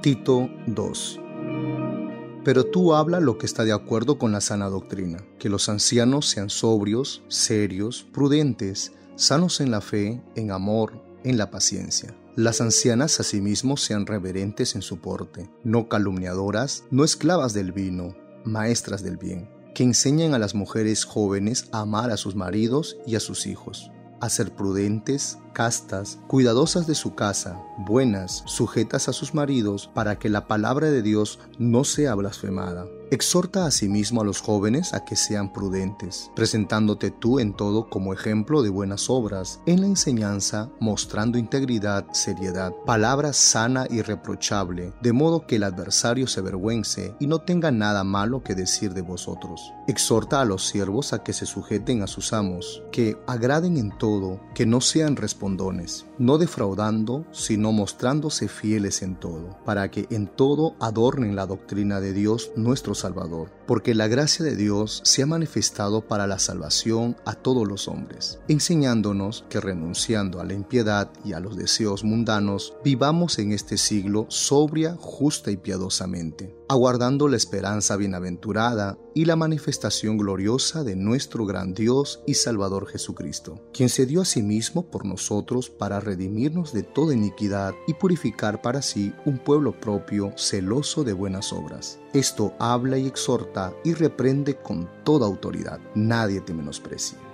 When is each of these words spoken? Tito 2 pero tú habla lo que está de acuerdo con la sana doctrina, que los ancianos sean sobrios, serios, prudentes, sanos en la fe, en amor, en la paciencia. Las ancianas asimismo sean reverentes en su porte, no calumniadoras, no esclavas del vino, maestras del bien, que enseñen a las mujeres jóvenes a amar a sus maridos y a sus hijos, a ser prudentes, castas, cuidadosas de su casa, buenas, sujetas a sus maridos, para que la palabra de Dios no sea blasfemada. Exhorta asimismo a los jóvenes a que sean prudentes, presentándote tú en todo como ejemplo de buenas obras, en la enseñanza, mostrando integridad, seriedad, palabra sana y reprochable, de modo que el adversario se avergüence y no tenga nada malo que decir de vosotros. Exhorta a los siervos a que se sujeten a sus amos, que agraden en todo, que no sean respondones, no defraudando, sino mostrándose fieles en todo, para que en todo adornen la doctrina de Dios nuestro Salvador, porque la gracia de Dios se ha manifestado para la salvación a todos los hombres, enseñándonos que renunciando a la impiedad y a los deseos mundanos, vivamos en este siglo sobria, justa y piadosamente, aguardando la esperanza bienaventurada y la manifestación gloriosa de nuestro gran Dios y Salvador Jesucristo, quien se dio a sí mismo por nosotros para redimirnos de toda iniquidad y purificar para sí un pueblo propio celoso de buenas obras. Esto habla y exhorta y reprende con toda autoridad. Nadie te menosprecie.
Tito 0.00 0.48
2 0.66 1.20
pero 2.48 2.64
tú 2.64 2.94
habla 2.94 3.20
lo 3.20 3.36
que 3.36 3.44
está 3.44 3.64
de 3.64 3.74
acuerdo 3.74 4.16
con 4.18 4.32
la 4.32 4.40
sana 4.40 4.70
doctrina, 4.70 5.22
que 5.38 5.50
los 5.50 5.68
ancianos 5.68 6.30
sean 6.30 6.48
sobrios, 6.48 7.22
serios, 7.28 8.06
prudentes, 8.10 8.92
sanos 9.16 9.60
en 9.60 9.70
la 9.70 9.82
fe, 9.82 10.22
en 10.34 10.50
amor, 10.50 11.02
en 11.24 11.36
la 11.36 11.50
paciencia. 11.50 12.16
Las 12.36 12.62
ancianas 12.62 13.20
asimismo 13.20 13.76
sean 13.76 14.06
reverentes 14.06 14.76
en 14.76 14.80
su 14.80 14.98
porte, 14.98 15.50
no 15.62 15.90
calumniadoras, 15.90 16.84
no 16.90 17.04
esclavas 17.04 17.52
del 17.52 17.72
vino, 17.72 18.16
maestras 18.46 19.02
del 19.02 19.18
bien, 19.18 19.50
que 19.74 19.82
enseñen 19.82 20.32
a 20.32 20.38
las 20.38 20.54
mujeres 20.54 21.04
jóvenes 21.04 21.68
a 21.72 21.80
amar 21.80 22.10
a 22.10 22.16
sus 22.16 22.34
maridos 22.34 22.96
y 23.06 23.16
a 23.16 23.20
sus 23.20 23.46
hijos, 23.46 23.90
a 24.20 24.28
ser 24.28 24.52
prudentes, 24.52 25.38
castas, 25.52 26.18
cuidadosas 26.26 26.86
de 26.86 26.94
su 26.94 27.14
casa, 27.14 27.60
buenas, 27.78 28.42
sujetas 28.46 29.08
a 29.08 29.12
sus 29.12 29.34
maridos, 29.34 29.90
para 29.94 30.18
que 30.18 30.28
la 30.28 30.46
palabra 30.46 30.90
de 30.90 31.02
Dios 31.02 31.38
no 31.58 31.84
sea 31.84 32.14
blasfemada. 32.14 32.86
Exhorta 33.10 33.64
asimismo 33.64 34.20
a 34.20 34.24
los 34.24 34.42
jóvenes 34.42 34.92
a 34.92 35.02
que 35.06 35.16
sean 35.16 35.50
prudentes, 35.50 36.30
presentándote 36.36 37.10
tú 37.10 37.40
en 37.40 37.54
todo 37.54 37.88
como 37.88 38.12
ejemplo 38.12 38.62
de 38.62 38.68
buenas 38.68 39.08
obras, 39.08 39.60
en 39.64 39.80
la 39.80 39.86
enseñanza, 39.86 40.68
mostrando 40.78 41.38
integridad, 41.38 42.04
seriedad, 42.12 42.70
palabra 42.84 43.32
sana 43.32 43.86
y 43.88 44.02
reprochable, 44.02 44.92
de 45.00 45.12
modo 45.14 45.46
que 45.46 45.56
el 45.56 45.62
adversario 45.62 46.26
se 46.26 46.40
avergüence 46.40 47.14
y 47.18 47.28
no 47.28 47.38
tenga 47.38 47.70
nada 47.70 48.04
malo 48.04 48.42
que 48.42 48.54
decir 48.54 48.92
de 48.92 49.00
vosotros. 49.00 49.72
Exhorta 49.86 50.42
a 50.42 50.44
los 50.44 50.66
siervos 50.66 51.14
a 51.14 51.22
que 51.22 51.32
se 51.32 51.46
sujeten 51.46 52.02
a 52.02 52.08
sus 52.08 52.34
amos, 52.34 52.82
que 52.92 53.16
agraden 53.26 53.78
en 53.78 53.96
todo, 53.96 54.38
que 54.54 54.66
no 54.66 54.82
sean 54.82 55.16
respondones, 55.16 56.04
no 56.18 56.36
defraudando, 56.36 57.24
sino 57.32 57.72
mostrándose 57.72 58.48
fieles 58.48 59.00
en 59.00 59.16
todo, 59.16 59.58
para 59.64 59.90
que 59.90 60.06
en 60.10 60.26
todo 60.26 60.74
adornen 60.78 61.36
la 61.36 61.46
doctrina 61.46 62.00
de 62.00 62.12
Dios 62.12 62.50
nuestro 62.54 62.97
Salvador, 62.98 63.50
porque 63.66 63.94
la 63.94 64.08
gracia 64.08 64.44
de 64.44 64.56
Dios 64.56 65.00
se 65.04 65.22
ha 65.22 65.26
manifestado 65.26 66.02
para 66.02 66.26
la 66.26 66.38
salvación 66.38 67.16
a 67.24 67.34
todos 67.34 67.66
los 67.66 67.88
hombres, 67.88 68.40
enseñándonos 68.48 69.44
que 69.48 69.60
renunciando 69.60 70.40
a 70.40 70.44
la 70.44 70.54
impiedad 70.54 71.10
y 71.24 71.32
a 71.32 71.40
los 71.40 71.56
deseos 71.56 72.04
mundanos, 72.04 72.74
vivamos 72.84 73.38
en 73.38 73.52
este 73.52 73.78
siglo 73.78 74.26
sobria, 74.28 74.96
justa 74.98 75.50
y 75.50 75.56
piadosamente, 75.56 76.57
aguardando 76.68 77.28
la 77.28 77.36
esperanza 77.36 77.96
bienaventurada 77.96 78.98
y 79.14 79.24
la 79.24 79.36
manifestación 79.36 80.18
gloriosa 80.18 80.84
de 80.84 80.96
nuestro 80.96 81.46
gran 81.46 81.74
Dios 81.74 82.22
y 82.26 82.34
Salvador 82.34 82.86
Jesucristo, 82.86 83.60
quien 83.72 83.88
se 83.88 84.06
dio 84.06 84.20
a 84.20 84.24
sí 84.24 84.42
mismo 84.42 84.90
por 84.90 85.04
nosotros 85.04 85.70
para 85.70 86.00
redimirnos 86.00 86.72
de 86.72 86.82
toda 86.82 87.14
iniquidad 87.14 87.74
y 87.86 87.94
purificar 87.94 88.62
para 88.62 88.82
sí 88.82 89.12
un 89.24 89.38
pueblo 89.38 89.78
propio 89.80 90.32
celoso 90.36 91.04
de 91.04 91.14
buenas 91.14 91.52
obras. 91.52 91.98
Esto 92.12 92.54
habla 92.58 92.98
y 92.98 93.06
exhorta 93.06 93.72
y 93.84 93.94
reprende 93.94 94.56
con 94.56 94.88
toda 95.04 95.26
autoridad. 95.26 95.80
Nadie 95.94 96.40
te 96.40 96.54
menosprecie. 96.54 97.27